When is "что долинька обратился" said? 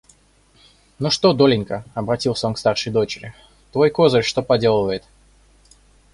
1.11-2.47